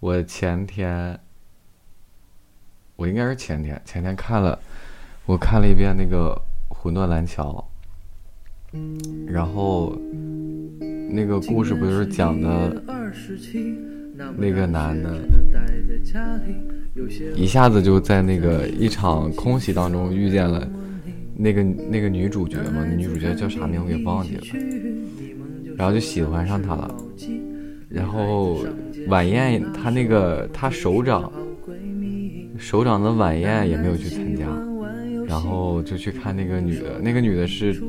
[0.00, 1.18] 我前天，
[2.94, 4.56] 我应该是前天，前天看了，
[5.26, 6.40] 我看了一遍那个
[6.74, 7.68] 《魂断蓝桥》，
[9.26, 9.98] 然后
[11.10, 12.80] 那个故事不就是讲的
[14.36, 15.18] 那个男的，
[17.34, 20.64] 一下子就在那个一场空袭当中遇见了
[21.34, 22.84] 那个那个女主角嘛？
[22.84, 24.42] 女主角叫啥名我给忘记了，
[25.76, 26.94] 然后就喜欢上她了，
[27.88, 28.64] 然后。
[29.06, 31.32] 晚宴，他那个他首长，
[32.58, 34.44] 首长的晚宴也没有去参加，
[35.26, 37.80] 然后就去看那个女的，那个女的是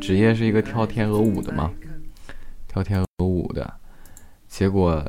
[0.00, 1.70] 职业是一个跳天鹅舞的嘛，
[2.68, 3.70] 跳天鹅舞的，
[4.46, 5.04] 结果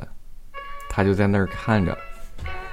[0.90, 1.96] 他就在那儿看着，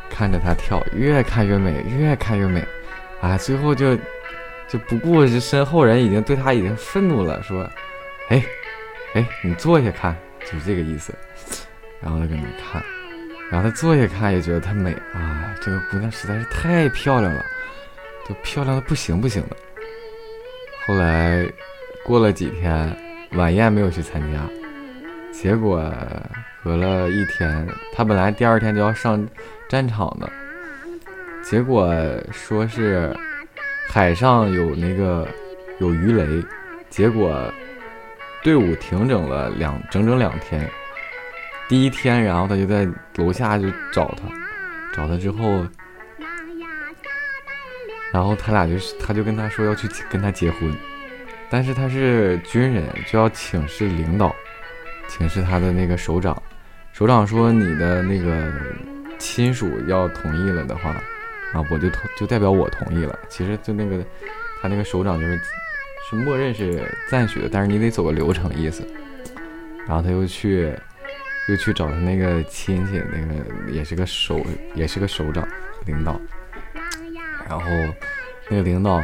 [0.09, 2.65] 看着她跳，越看越美，越看越美，
[3.21, 3.95] 啊，最后就
[4.67, 7.63] 就不顾身后人已经对他已经愤怒了，说，
[8.27, 8.43] 哎，
[9.13, 11.13] 哎，你坐下看，就是这个意思。
[12.01, 12.83] 然后他搁那看，
[13.51, 17.45] 然后他坐下看也觉得她美啊，这个姑娘实在是太漂亮了，
[18.27, 19.55] 都漂亮的不行不行的。
[20.87, 21.47] 后来
[22.03, 22.97] 过了几天，
[23.33, 24.49] 晚宴没有去参加，
[25.31, 25.93] 结果
[26.63, 29.23] 隔了一天，他本来第二天就要上
[29.69, 30.27] 战场的，
[31.43, 31.93] 结果
[32.31, 33.15] 说是
[33.87, 35.27] 海上有那个
[35.79, 36.25] 有鱼雷，
[36.89, 37.53] 结果
[38.43, 40.69] 队伍停整了两整整两天。
[41.69, 44.27] 第一天，然后他就在楼下就找他，
[44.93, 45.65] 找他之后，
[48.11, 50.69] 然后他俩就是，他就跟他说要去跟他结婚，
[51.49, 54.35] 但是他是军人，就要请示领导，
[55.07, 56.41] 请示他的那个首长，
[56.91, 58.51] 首长说你的那个
[59.17, 60.89] 亲属要同意了的话，
[61.53, 63.17] 啊，我就同就代表我同意了。
[63.29, 64.03] 其实就那个
[64.61, 65.39] 他那个首长就是
[66.11, 68.85] 是默认是赞许的，但是你得走个流程意思。
[69.87, 70.71] 然后他又去。
[71.49, 74.45] 又去找他那个亲戚，那个也是个首，
[74.75, 75.45] 也是个首长
[75.87, 76.21] 领导。
[77.49, 77.65] 然后
[78.47, 79.01] 那个领导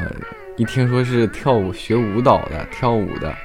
[0.56, 3.36] 一听说是跳舞学舞蹈的，跳舞的，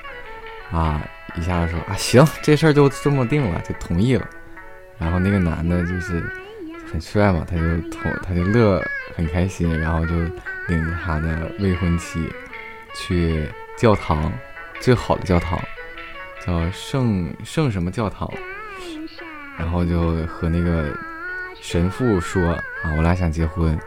[0.70, 1.02] 啊，
[1.36, 4.28] 一下子说啊行，这事儿就这么定了，就同意了。
[4.98, 6.22] 然后那个男的就是
[6.92, 8.80] 很帅嘛，他就同他就乐
[9.16, 10.14] 很开心，然后就
[10.68, 12.20] 领着他的未婚妻
[12.94, 14.32] 去教堂，
[14.80, 15.58] 最好的教堂
[16.44, 18.30] 叫圣圣什么教堂。
[19.58, 20.96] 然后就和那个
[21.60, 23.78] 神父说啊，我俩想结婚，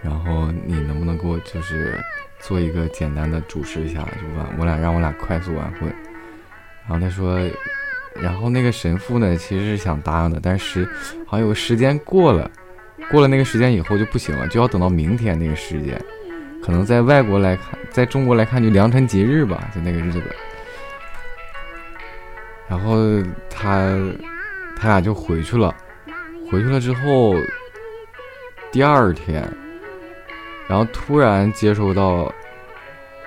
[0.00, 2.02] 然后你能不能给我就是
[2.38, 5.92] 做一个简单的主持一下，就完我俩让我俩快速完婚。
[6.86, 7.38] 然后他说，
[8.14, 10.88] 然后那个神父呢，其实是想答应的，但是
[11.26, 12.50] 好像有个时间过了，
[13.10, 16.00] 过了那个时间以后就不行了，就要等到明天那个时间，
[16.68, 20.22] 可能在外国来看，在中国来看就良辰吉日吧，就那个日子。
[22.68, 22.94] 然后
[23.48, 23.98] 他。
[24.80, 25.74] 他俩就回去了，
[26.48, 27.34] 回去了之后，
[28.70, 29.42] 第二天，
[30.68, 32.32] 然后突然接收到，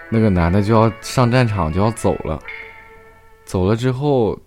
[0.09, 2.39] 那个男的就要上战场，就要走了。
[3.43, 4.39] 走了之后，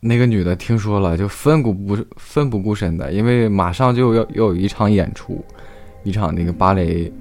[0.00, 5.44] 那个女的听说了，就奋不顾奋不顾身的，因为马上就要要有一场演出，
[6.04, 7.12] 一场那个芭蕾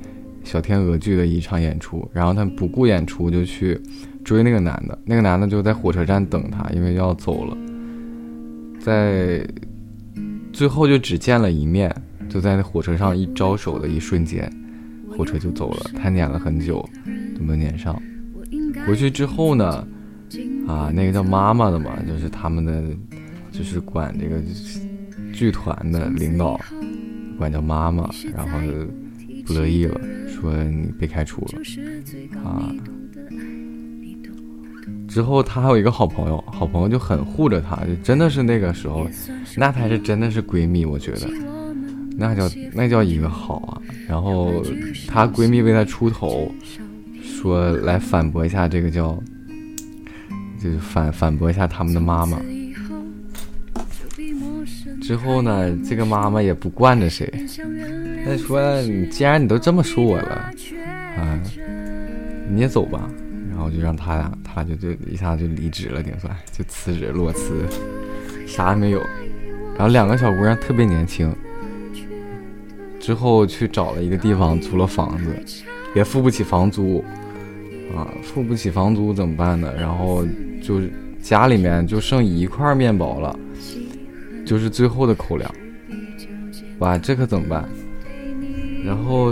[0.44, 3.79] 小天鹅剧的一场演出，然后他不顾演出就去
[4.23, 7.57] 追那个男的，那个男的就在火车站等他，因为要走了。
[8.79, 9.47] 在
[10.51, 11.89] 最后就只见了一面，
[12.29, 14.51] 就在那火车上一招手的一瞬间，
[15.09, 15.91] 火车就走了。
[15.97, 16.88] 他撵了很久
[17.38, 18.00] 都没撵上。
[18.85, 19.88] 回去之后呢，
[20.67, 22.83] 啊，那个叫妈妈的嘛，就是他们的，
[23.51, 24.41] 就是管这个
[25.33, 26.59] 剧团的领导，
[27.38, 28.59] 管叫妈妈，然后
[29.45, 31.59] 不乐意了，说你被开除了，
[32.44, 32.71] 啊。
[35.07, 39.07] 之后，她还有一个好朋友，好朋友就很护着她，就真的是那个时候，
[39.55, 41.29] 那才是真的是闺蜜，我觉得，
[42.17, 43.81] 那叫那叫一个好啊。
[44.07, 44.63] 然后
[45.07, 46.51] 她闺蜜为她出头，
[47.21, 49.21] 说来反驳一下这个叫，
[50.59, 52.39] 就是反反驳一下他们的妈妈。
[55.03, 57.29] 之后呢，这个妈妈也不惯着谁，
[58.25, 60.50] 她说：“你既然你都这么说我了，
[61.17, 61.39] 啊，
[62.50, 63.09] 你也走吧。”
[63.51, 67.67] 然后就让他俩，他俩就就一下就离职了，顶算就辞职裸辞，
[68.47, 69.00] 啥也没有。
[69.77, 71.31] 然后两个小姑娘特别年轻，
[72.99, 75.35] 之后去找了一个地方租了房子，
[75.94, 77.03] 也付不起房租，
[77.95, 79.71] 啊，付不起房租怎么办呢？
[79.79, 80.25] 然后
[80.61, 80.79] 就
[81.21, 83.38] 家里面就剩一块面包了，
[84.45, 85.50] 就是最后的口粮。
[86.80, 87.68] 哇，这可怎么办？
[88.86, 89.31] 然后。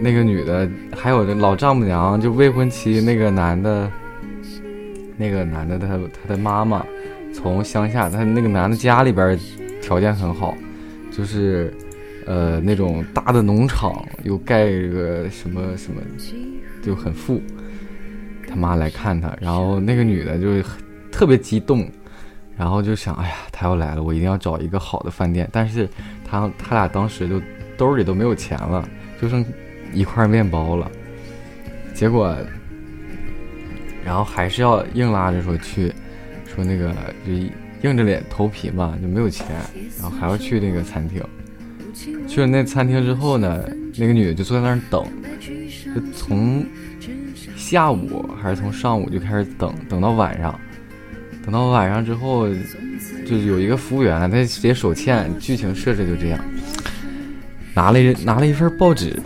[0.00, 3.88] 那个女的，还有这老丈母娘，就未婚妻那个男的，
[5.16, 6.84] 那个男的他他的妈妈，
[7.32, 9.38] 从乡下，他那个男的家里边
[9.80, 10.56] 条件很好，
[11.12, 11.72] 就是
[12.26, 16.00] 呃那种大的农场，又盖个什么什么，
[16.82, 17.40] 就很富。
[18.48, 20.60] 他妈来看他，然后那个女的就
[21.12, 21.88] 特别激动，
[22.56, 25.48] 然后就想，哎呀，他要来了，我一定要找一个好的饭店。
[25.52, 25.88] 但是
[26.24, 27.40] 他他俩当时就
[27.76, 28.88] 兜里都没有钱了，
[29.20, 29.44] 就剩
[29.92, 30.90] 一块面包了。
[31.94, 32.36] 结果，
[34.04, 35.92] 然后还是要硬拉着说去，
[36.46, 36.94] 说那个
[37.26, 37.32] 就
[37.88, 39.46] 硬着脸头皮嘛，就没有钱，
[40.00, 41.22] 然后还要去那个餐厅。
[42.26, 43.64] 去了那餐厅之后呢，
[43.96, 45.04] 那个女的就坐在那儿等，
[45.94, 46.64] 就从。
[47.56, 50.58] 下午还是从上午就开始等，等到晚上，
[51.42, 52.48] 等到晚上之后，
[53.26, 55.28] 就有一个服务员，他直接手欠。
[55.38, 56.38] 剧情设置就这样，
[57.74, 59.20] 拿了拿了一份报纸，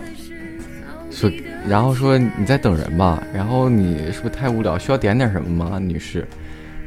[1.11, 1.31] 说，
[1.67, 6.27] 然后说你在等人吧，然后你是不是太无聊，需要点点什么吗，女士？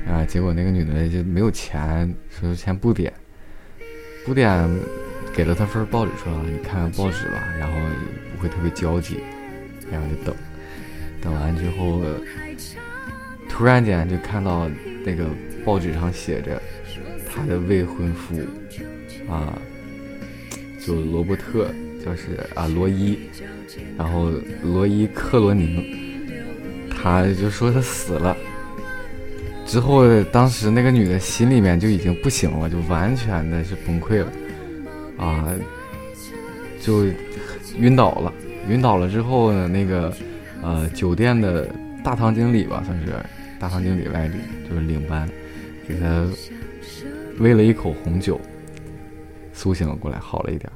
[0.09, 3.13] 啊，结果那个女的就没有钱，说先不点，
[4.25, 4.69] 不点，
[5.33, 7.79] 给了他份报纸，说你看看报纸吧，然后
[8.35, 9.21] 不会特别焦急，
[9.93, 10.35] 然后就等。
[11.23, 12.03] 等完之后，
[13.49, 14.69] 突然间就看到
[15.05, 15.27] 那个
[15.65, 16.61] 报纸上写着
[17.29, 18.37] 他的未婚夫
[19.29, 19.59] 啊，
[20.85, 21.69] 就罗伯特，
[22.05, 23.19] 就是啊罗伊，
[23.97, 24.31] 然后
[24.63, 25.85] 罗伊克罗宁，
[26.91, 28.37] 他就说他死了。
[29.67, 34.33] 之后，当时那个女的心里面就已经不行了，就完全的是崩溃了，
[35.17, 35.49] 啊，
[36.81, 37.05] 就
[37.79, 38.33] 晕倒了。
[38.69, 40.13] 晕倒了之后呢，那个。
[40.63, 41.67] 呃，酒店的
[42.05, 43.15] 大堂经理吧，算是
[43.61, 45.29] 大堂经理外里，就是领班，
[45.87, 46.27] 给他
[47.39, 48.41] 喂了一口红酒，
[49.53, 50.73] 苏醒了过来，好了一点。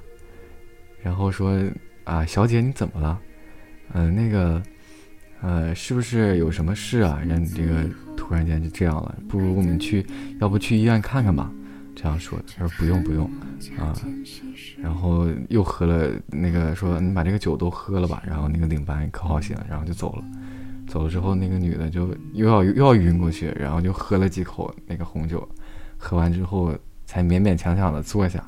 [1.02, 1.58] 然后说
[2.04, 3.18] 啊，小姐你怎么了？
[3.94, 4.62] 嗯，那个，
[5.40, 7.22] 呃，是不是有什么事啊？
[7.26, 7.88] 让你这个
[8.18, 9.18] 突然间就这样了？
[9.30, 10.04] 不如我们去，
[10.38, 11.50] 要不去医院看看吧？
[11.96, 12.38] 这样说。
[12.54, 13.24] 他说不用不用，
[13.78, 13.96] 啊。
[14.76, 18.22] 然后又喝了那个，说你把这个酒都喝了吧。
[18.26, 20.24] 然后那个领班可好心了，然后就走了。
[20.86, 25.46] 走了之后，那个女的就又要又要晕过去，然后就喝了几口那个红酒。
[25.98, 26.74] 喝完之后
[27.06, 28.44] 才勉勉强强的坐下。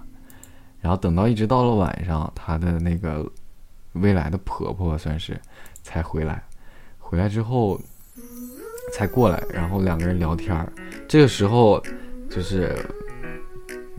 [0.81, 3.25] 然后等到一直到了晚上，她的那个
[3.93, 5.41] 未来的婆婆算是
[5.83, 6.43] 才回来。
[6.99, 7.81] 回来之后
[8.93, 10.73] 才过来，然后两个人聊天儿
[11.09, 11.83] 这个时候
[12.31, 12.77] 就是。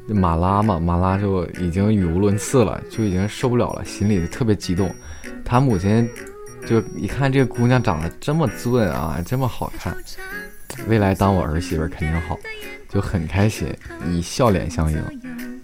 [0.10, 4.90] 马拉嘛，马拉就已经语无伦次了，就已经受不了了，心里特别激动。
[5.44, 6.10] 她母亲
[6.68, 9.96] 就一看这个姑娘长得这么俊啊，这么好看，
[10.88, 12.38] 未来当我儿媳妇肯定好，
[12.90, 13.74] 就很开心，
[14.06, 15.02] 以笑脸相迎。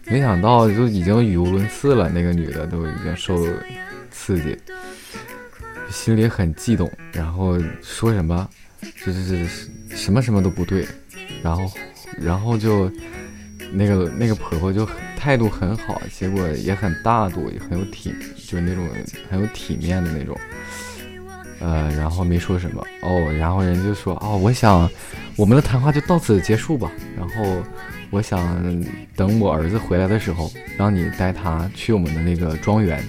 [0.05, 3.45] 没想到就已经语无伦次了，那个女的都已经受
[4.09, 4.57] 刺激，
[5.89, 8.49] 心里很激动，然后说什么，
[8.81, 10.87] 这这这什么什么都不对，
[11.43, 11.71] 然后
[12.19, 12.89] 然后就。
[13.75, 18.87] 那个那个婆婆就态度很好，结果也很大度，也很有体，就是那种
[19.31, 20.37] 很有体面的那种。
[21.63, 24.89] 呃，然后没说什么哦，然后人就说哦，我想
[25.37, 26.91] 我们的谈话就到此结束吧。
[27.17, 27.63] 然后
[28.09, 33.01] 我想等我儿子回来的时候，让你带他去我们的那个庄园，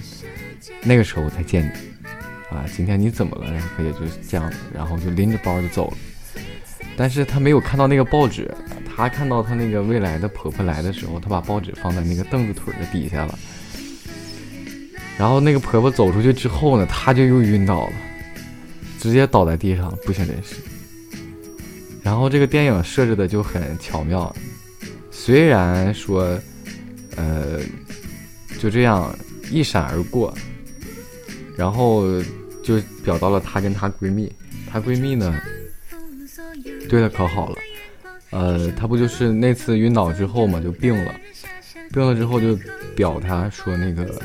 [0.83, 2.55] 那个时候我再见你。
[2.55, 3.51] 啊，今天你怎么了？
[3.51, 5.97] 然后也就这样，然后就拎着包就走了。
[6.95, 8.49] 但是他没有看到那个报纸。
[8.97, 13.37] 她看到她那个未来的婆婆来的时候，她把报纸放在那个凳子腿的底下了。
[15.17, 17.93] 然后那个婆婆走出去之后呢，她就又晕倒了，
[19.05, 20.55] 直接倒在地上，不省人事。
[22.01, 24.35] 然后这个电影设置的就很巧妙，
[25.11, 26.39] 虽然说，
[27.15, 27.59] 呃，
[28.59, 29.15] 就这样
[29.51, 30.33] 一闪而过，
[31.55, 32.03] 然后
[32.63, 34.31] 就表到了她跟她闺蜜，
[34.67, 35.39] 她闺蜜呢，
[36.89, 37.57] 对她可好了。
[38.31, 41.13] 呃，她不就是那次晕倒之后嘛，就病了，
[41.93, 42.57] 病了之后就
[42.95, 44.19] 表她说那个，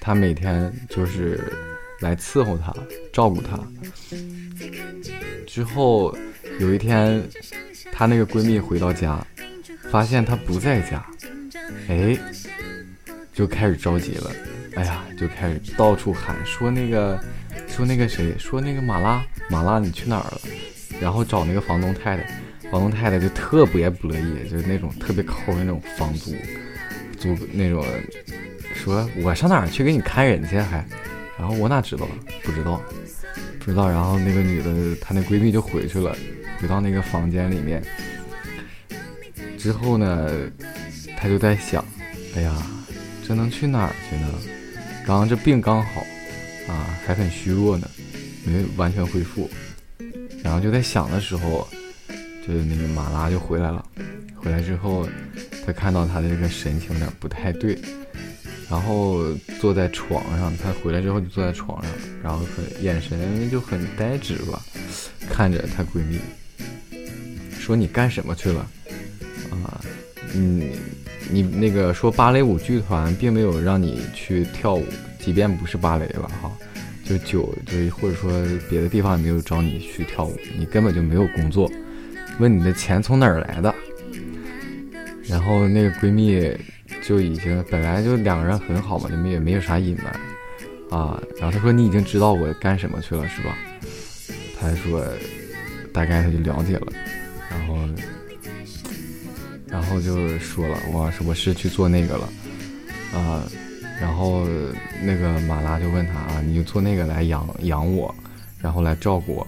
[0.00, 1.52] 她每天就是
[2.00, 2.74] 来伺候他，
[3.12, 3.58] 照顾他。
[5.46, 6.16] 之后
[6.58, 7.22] 有一天，
[7.92, 9.24] 她那个闺蜜回到家，
[9.90, 11.04] 发现她不在家，
[11.88, 12.16] 哎，
[13.32, 14.30] 就开始着急了，
[14.74, 17.18] 哎呀，就开始到处喊说那个，
[17.68, 20.40] 说那个谁，说那个马拉，马拉你去哪儿了？
[21.00, 22.26] 然后找那个房东太太。
[22.68, 26.34] 房东太太就特别不乐意，就是那种特别抠的那种房租，
[27.16, 27.86] 租那种，
[28.74, 30.84] 说我上哪儿去给你看人去还，
[31.38, 32.06] 然后我哪知道，
[32.42, 32.80] 不知道，
[33.60, 33.88] 不知道。
[33.88, 36.16] 然后那个女的，她那闺蜜就回去了，
[36.60, 37.82] 回到那个房间里面。
[39.58, 40.30] 之后呢，
[41.16, 41.84] 她就在想，
[42.34, 42.54] 哎呀，
[43.26, 44.28] 这能去哪儿去呢？
[45.06, 46.00] 刚刚这病刚好，
[46.68, 47.88] 啊，还很虚弱呢，
[48.44, 49.50] 没完全恢复。
[50.42, 51.66] 然后就在想的时候。
[52.46, 53.84] 就是那个马拉就回来了，
[54.36, 55.04] 回来之后，
[55.66, 57.76] 她看到她的这个神情有点不太对，
[58.70, 59.24] 然后
[59.60, 60.52] 坐在床上。
[60.56, 61.92] 她回来之后就坐在床上，
[62.22, 64.60] 然后很眼神就很呆滞吧，
[65.30, 66.18] 看着她闺蜜，
[67.58, 68.60] 说：“你干什么去了？
[69.50, 69.80] 啊，
[70.34, 70.62] 嗯，
[71.30, 74.84] 你那个说芭蕾舞剧团并没有让你去跳舞，
[75.18, 76.50] 即便不是芭蕾了哈，
[77.04, 78.30] 就酒就或者说
[78.68, 81.70] 别的地方也没有找你去跳舞，你根本就没有工作。
[82.38, 83.74] 问你的钱从哪儿来的？”
[85.28, 86.40] 然后那个闺蜜
[87.06, 90.06] 就已经本来就两个人很好嘛，你们也没有啥隐瞒
[90.90, 91.22] 啊。
[91.38, 93.56] 然后她说你已经知道我干什么去了是吧？
[94.58, 95.06] 她说
[95.92, 96.86] 大概她就了解了，
[97.48, 97.76] 然后
[99.68, 102.28] 然后就说了我是我是去做那个了
[103.14, 103.44] 啊。
[104.00, 104.46] 然后
[105.02, 108.14] 那个马拉就问她啊，你就做那个来养养我，
[108.60, 109.46] 然后来照顾我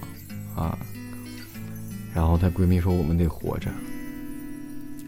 [0.55, 0.79] 啊。
[2.15, 3.69] 然后她闺蜜说我们得活着。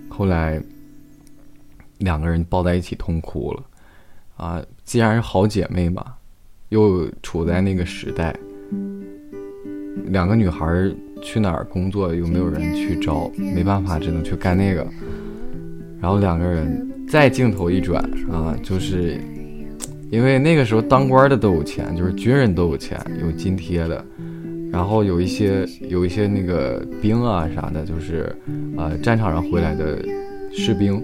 [0.08, 0.60] 后来，
[2.00, 3.62] 两个人抱在一起痛哭了，
[4.36, 6.04] 啊，既然是好姐妹嘛，
[6.68, 8.34] 又处在那个时代，
[10.06, 10.66] 两个女孩
[11.22, 14.86] 去哪儿工作又没有人去招，没办法，只能去干那个。
[16.00, 19.20] 然后两个人再镜头一转啊，就是
[20.10, 24.04] 因为那个时候当官的都有钱，就是军人都有钱，有津贴的。
[24.72, 28.34] 然后有一些有一些那个兵啊啥的，就是
[28.78, 29.98] 呃战场上回来的
[30.52, 31.02] 士兵，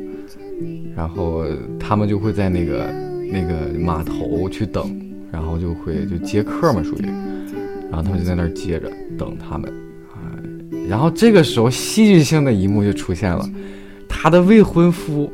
[0.96, 1.44] 然后
[1.78, 2.90] 他们就会在那个
[3.30, 4.98] 那个码头去等，
[5.30, 7.06] 然后就会就接客嘛，属于，
[7.90, 9.70] 然后他们就在那儿接着等他们
[10.10, 10.32] 啊。
[10.88, 13.46] 然后这个时候戏剧性的一幕就出现了，
[14.08, 15.30] 他的未婚夫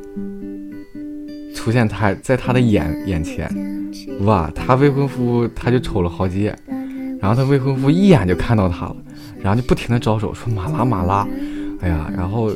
[1.55, 3.49] 出现，他在他的眼眼前，
[4.23, 6.59] 哇，他未婚夫他就瞅了好几眼。
[7.21, 8.97] 然后他未婚夫一眼就看到他了，
[9.41, 11.25] 然后就不停的招手说马拉马拉，
[11.79, 12.51] 哎呀，然后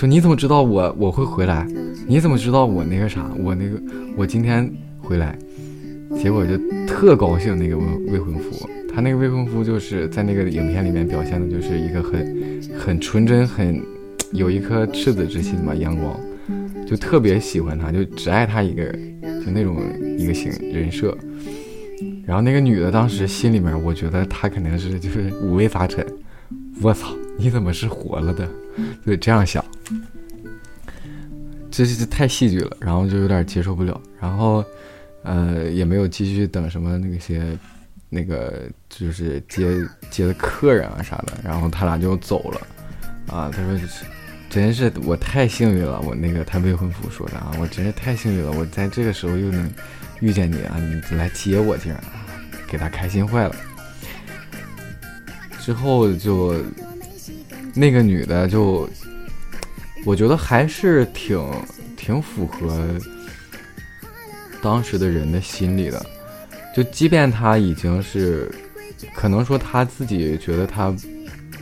[0.00, 1.66] 说你怎么知道我我会回来？
[2.06, 3.30] 你怎么知道我那个啥？
[3.38, 3.78] 我那个
[4.16, 4.66] 我今天
[4.98, 5.38] 回来，
[6.18, 7.54] 结果就特高兴。
[7.58, 13.78] 那个未未婚夫，他那个未婚夫就是在那个影片里面表现的就是一个很很纯真、很
[14.32, 16.18] 有一颗赤子之心吧，阳光，
[16.86, 19.82] 就特别喜欢他，就只爱他一个人，就那种
[20.16, 21.14] 一个型人设。
[22.24, 26.02] 然后那个女的当时心里面，我觉得她肯定是就是五味杂陈。
[26.80, 28.48] 我操，你怎么是活了的？
[29.04, 29.62] 就这样想，
[31.70, 34.00] 这这太戏剧了，然后就有点接受不了。
[34.20, 34.64] 然后，
[35.22, 37.56] 呃，也没有继续等什么那些，
[38.08, 39.76] 那个就是接
[40.10, 41.32] 接的客人啊啥的。
[41.42, 42.60] 然后他俩就走了。
[43.28, 43.78] 啊，他说，
[44.48, 46.00] 真是我太幸运了。
[46.00, 48.52] 我那个他未婚夫说的啊，我真是太幸运了。
[48.52, 49.70] 我在这个时候又能
[50.20, 52.02] 遇见你啊，你来接我竟然。
[52.68, 53.56] 给他开心坏了，
[55.58, 56.54] 之后就
[57.74, 58.88] 那个女的就，
[60.04, 61.38] 我觉得还是挺
[61.96, 62.86] 挺符合
[64.62, 66.04] 当时的人的心理的，
[66.74, 68.50] 就即便他已经是，
[69.14, 70.94] 可能说他自己觉得他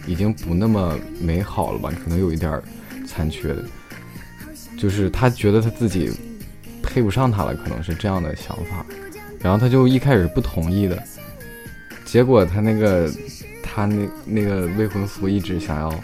[0.06, 2.60] 已经不那么美好了吧，可能有一点
[3.06, 3.64] 残缺的，
[4.76, 6.10] 就是他觉得他自己
[6.82, 8.86] 配不上他了，可能是这样的想法。
[9.40, 11.00] 然后他就一开始不同意的，
[12.04, 13.08] 结果他那个
[13.62, 15.94] 他那那个未婚夫一直想要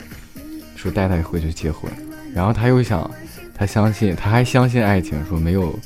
[0.77, 1.91] 说带他回去结婚，
[2.35, 3.09] 然后他又想，
[3.55, 5.79] 他相信他还相信爱情，说没有，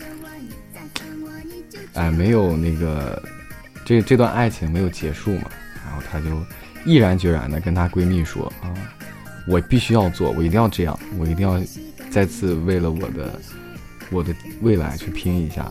[1.92, 3.22] 哎没有那个
[3.84, 5.50] 这这段爱情没有结束嘛，
[5.84, 6.26] 然后他就
[6.84, 8.72] 毅然决然的跟她闺蜜说啊，
[9.46, 11.62] 我必须要做，我一定要这样，我一定要
[12.10, 13.40] 再次为了我的
[14.10, 15.70] 我的未来去拼一下。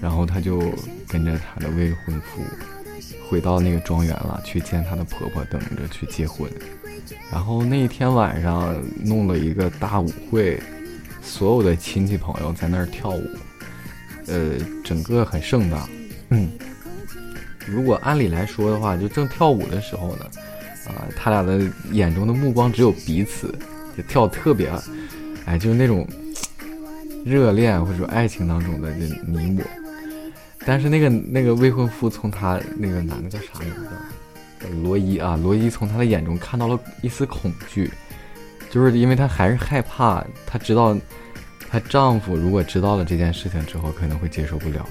[0.00, 0.72] 然后她就
[1.08, 2.42] 跟着她的未婚夫
[3.28, 6.48] 回到那个庄园了，去见她的婆婆，等着去结婚。
[7.30, 8.74] 然后那一天晚上
[9.04, 10.60] 弄了一个大舞会，
[11.22, 13.22] 所有的亲戚朋友在那儿跳舞，
[14.26, 14.52] 呃，
[14.84, 15.88] 整个很盛大。
[16.30, 16.50] 嗯，
[17.66, 20.26] 如果按理来说的话，就正跳舞的时候呢，
[20.86, 21.60] 啊，他俩的
[21.92, 23.54] 眼中的目光只有彼此，
[23.96, 24.70] 就跳特别，
[25.46, 26.06] 哎，就是那种
[27.24, 29.64] 热恋或者说爱情当中的这你我。
[30.66, 33.88] 但是那个那个未婚夫从他那个男的叫啥名字？
[34.82, 37.90] 罗伊啊，罗伊从他的眼中看到了一丝恐惧，
[38.70, 40.96] 就是因为她还是害怕，她知道
[41.70, 44.86] 她丈夫如果知道了这件事情之后可能会接受不了。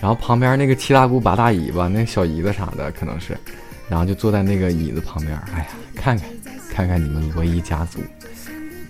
[0.00, 3.36] 然后旁边那个七大姑八大姨吧，那小姨子啥的可能是，
[3.88, 6.28] 然后就坐在那个椅子旁边，哎呀，看看
[6.70, 8.00] 看看你们罗伊家族，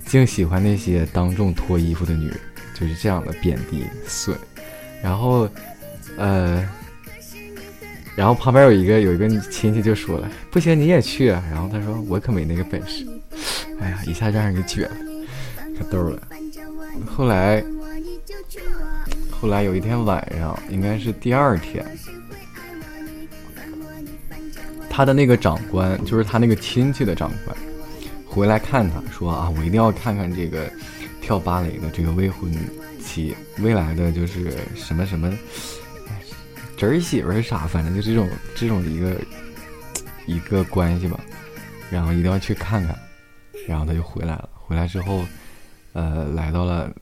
[0.07, 2.41] 竟喜欢那些当众脱衣服的女人，
[2.75, 4.37] 就是这样的贬低损。
[5.03, 5.49] 然后，
[6.17, 6.69] 呃，
[8.17, 13.07] 然后旁边有一个有一个亲戚就说了：“不行，你也去。”。”然后他说：“我可没那个本事。”
[13.81, 14.91] 哎呀，一下让人给撅了，
[15.79, 16.23] 可逗了。
[17.07, 17.63] 后来，
[19.31, 21.85] 后来有一天晚上，应该是第二天，
[24.89, 27.57] 他的那个长官，就是他那个亲戚的长官，
[28.25, 30.71] 回来看他说啊，我一定要看看这个
[31.21, 32.49] 跳芭蕾的这个未婚
[33.05, 35.37] 妻，未来的就是什么什么
[36.77, 39.17] 侄儿媳妇是啥，反正就这种这种一个
[40.27, 41.19] 一个关系吧，
[41.91, 42.99] 然后一定要去看看，
[43.67, 45.25] 然后他就回来了，回来之后。
[45.97, 46.93] 呃，来到了，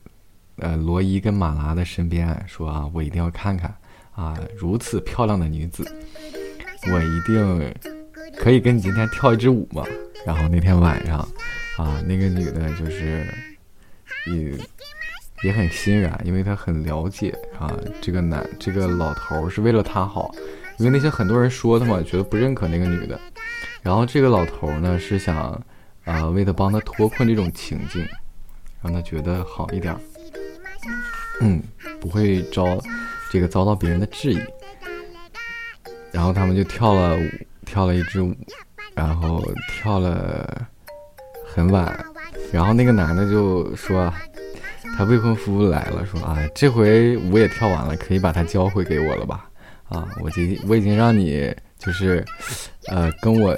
[0.57, 3.75] 呃，罗伊跟马拉的身边，说啊，我一定要看看
[4.15, 5.83] 啊，如此漂亮的女子，
[6.93, 7.75] 我一定
[8.37, 9.83] 可以跟你今天跳一支舞吗？
[10.27, 11.21] 然后那天晚上，
[11.79, 13.27] 啊，那个女的就是
[14.27, 14.59] 也
[15.43, 20.35] 也很欣然，因为他很了解啊，这个男这个老头是为了她好，
[20.79, 23.21] 因为那些很多人说他嘛，觉得不认可那个女的，
[23.83, 25.61] 然后这个老头呢是想
[26.05, 28.07] 啊，为他帮他脱困这种情境。
[28.85, 29.97] 让他觉得好一点，
[31.41, 31.63] 嗯，
[32.01, 32.67] 不会遭
[33.31, 34.41] 这个遭到别人的质疑。
[36.11, 37.23] 然后他们就跳了舞，
[37.65, 38.35] 跳了一支舞，
[38.97, 40.67] 然后跳了
[41.47, 41.97] 很晚。
[42.53, 44.13] 然后那个男的就说，
[45.05, 49.49] 未婚夫来了，说啊，这回舞也跳完了，可以把它交回给我了吧？
[49.89, 52.25] 啊，我今我已经让你就是，
[52.89, 53.57] 呃，跟我。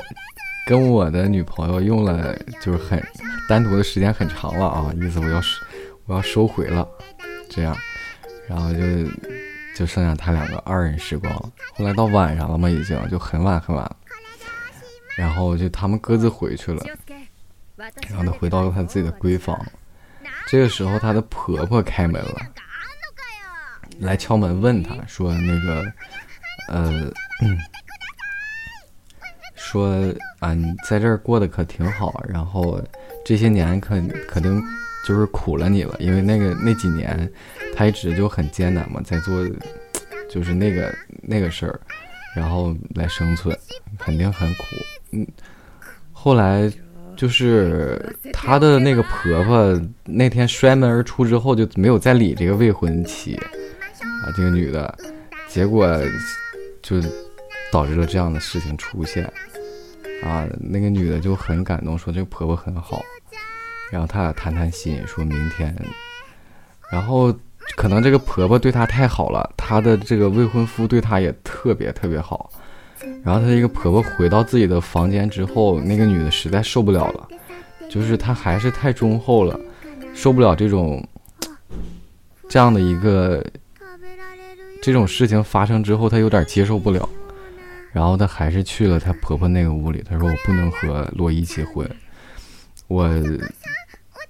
[0.67, 2.99] 跟我的女朋友用了就是很
[3.47, 5.61] 单独的时间很长了啊，意思我要收
[6.07, 6.89] 我要收回了，
[7.51, 7.77] 这样，
[8.49, 8.81] 然后就
[9.77, 11.31] 就剩下他两个二人时光。
[11.75, 13.95] 后来到晚上了嘛，已经就很晚很晚了，
[15.19, 16.83] 然后就他们各自回去了，
[18.09, 19.63] 然后他回到了他自己的闺房。
[20.49, 22.41] 这个时候，她的婆婆开门了，
[24.01, 25.93] 来敲门问她说：“那个，
[26.69, 27.13] 呃。”
[29.57, 32.81] 说啊，你在这儿过得可挺好，然后
[33.25, 34.63] 这些年可肯定
[35.05, 37.29] 就是苦了你了，因为那个那几年
[37.75, 39.45] 她一直就很艰难嘛，在做
[40.31, 41.81] 就是那个那个事儿，
[42.37, 43.59] 然后来生存，
[43.99, 44.65] 肯定很苦。
[45.11, 45.27] 嗯，
[46.13, 46.71] 后来
[47.17, 54.95] 就是他的那个婆婆那天摔门而出之后，就没有再理这个未婚妻啊，这个女的，
[55.49, 55.87] 结果
[56.83, 57.01] 就
[57.73, 59.25] 导致了这样的事情出现。
[60.23, 63.05] 啊，那个女的就很感动，说这个婆婆很好，
[63.91, 65.75] 然后他俩谈谈心，说明天，
[66.91, 67.35] 然后
[67.77, 72.51] 可能这个婆婆对她太好了，她的这个未婚夫对她也特别特别好，
[73.23, 77.29] 然后她一个婆婆回到自己的房间之后，那个女的实在受不了了，
[77.89, 79.59] 就是她还是太忠厚了，
[80.15, 81.07] 受不了这种
[82.49, 83.45] 这样的一个
[84.83, 87.09] 这种事情发生之后，她有点接受不了。
[87.93, 90.03] 然后她还是去了她婆婆那个屋里。
[90.09, 91.89] 她说：“我不能和洛伊结婚，
[92.89, 93.09] 我，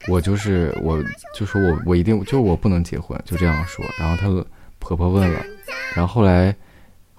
[0.07, 1.03] 我就是我，
[1.35, 4.29] 就说我我一定就我不能结婚，就这样说。”然后她
[4.79, 5.42] 婆婆问了，
[5.94, 6.55] 然后后来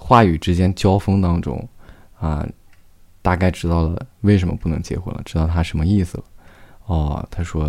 [0.07, 1.67] 话语之间交锋当中，
[2.19, 2.47] 啊，
[3.23, 6.23] 大概知道了为什么不能结婚了，知道他什么意思了。
[6.85, 7.65] 哦，她说：“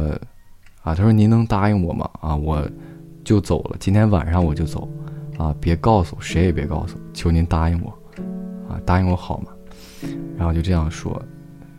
[0.85, 2.11] 啊，她说您能答应我吗？
[2.21, 2.63] 啊，我
[3.25, 4.87] 就走了，今天晚上我就走，
[5.39, 7.91] 啊，别告诉谁也别告诉，求您答应我。”
[8.69, 9.47] 啊，答应我好吗？
[10.37, 11.19] 然后就这样说，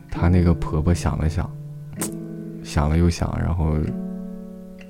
[0.10, 1.48] 她那个婆婆想了想，
[2.64, 3.76] 想了又想，然后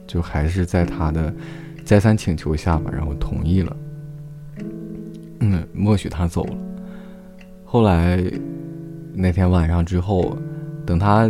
[0.07, 1.35] 就还是在她的
[1.83, 3.75] 再三请求下吧，然后同意了。
[5.39, 6.53] 嗯，默许他走了。
[7.63, 8.23] 后来
[9.13, 10.37] 那天晚上之后，
[10.85, 11.29] 等她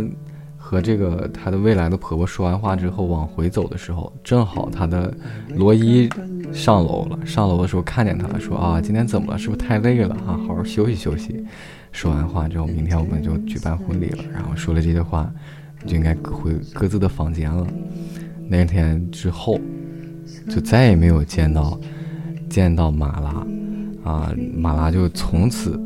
[0.56, 5.12] 和这个她的未来的婆婆说完话之后，往回走的时候，正好她的
[5.54, 6.08] 罗伊。
[6.50, 9.38] 上楼了，上楼的时候看见他了，说啊，今天怎么了？
[9.38, 10.16] 是不是太累了？
[10.26, 11.44] 哈，好好休息休息。
[11.92, 14.24] 说完话之后，明天我们就举办婚礼了。
[14.32, 15.30] 然后说了这些话，
[15.84, 17.66] 就应该回各自的房间了。
[18.48, 19.60] 那天之后，
[20.48, 21.78] 就再也没有见到
[22.48, 23.46] 见到马拉，
[24.04, 25.78] 啊，马拉就从此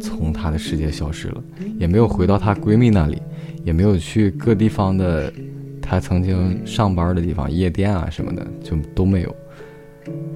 [0.00, 1.42] 从她的世界消失了，
[1.78, 3.20] 也没有回到她闺蜜那里，
[3.64, 5.32] 也没有去各地方的
[5.80, 9.36] 她曾经上班的地方，夜店啊什么的，就都没有。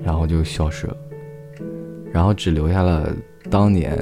[0.05, 0.97] 然后就消失了，
[2.13, 3.11] 然后只留下了
[3.51, 3.99] 当年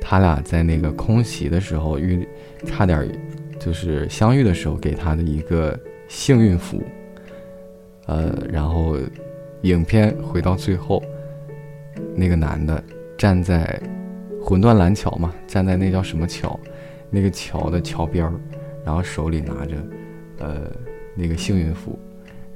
[0.00, 2.26] 他俩在那个空袭的时候遇，
[2.64, 3.06] 差点
[3.60, 6.82] 就是相遇的时候给他的一个幸运符。
[8.06, 8.96] 呃，然后
[9.62, 11.02] 影片回到最后，
[12.14, 12.82] 那个男的
[13.16, 13.80] 站在
[14.42, 16.58] 魂断蓝桥嘛，站在那叫什么桥，
[17.10, 18.32] 那个桥的桥边儿，
[18.84, 19.76] 然后手里拿着
[20.38, 20.70] 呃
[21.14, 21.98] 那个幸运符。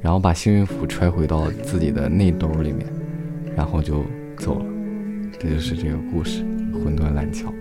[0.01, 2.87] 然后把幸运符揣回到自己的内兜里面，
[3.57, 4.05] 然后就
[4.37, 4.64] 走了。
[5.40, 7.53] 这就是这个故事，魂断蓝桥。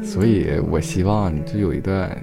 [0.00, 2.16] 所以我希望就有一段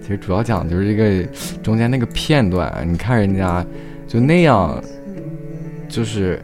[0.00, 1.24] 其实主要讲的就是这个
[1.62, 3.64] 中间那个片段，你看人家
[4.08, 4.82] 就那样，
[5.88, 6.42] 就是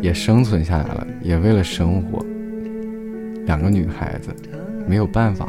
[0.00, 2.24] 也生存下来了，也为了生活。
[3.46, 4.34] 两个女孩子
[4.86, 5.48] 没有办法，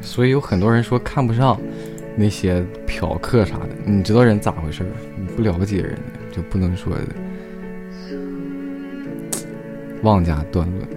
[0.00, 1.60] 所以有很多人说看不上
[2.16, 3.68] 那些嫖客啥的。
[3.84, 4.90] 你知道人咋回事儿？
[5.16, 6.96] 你不了解人家，就不能说
[10.02, 10.95] 妄加断论。